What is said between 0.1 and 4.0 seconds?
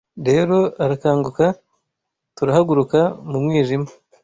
rero arakanguka, turahaguruka mu mwijima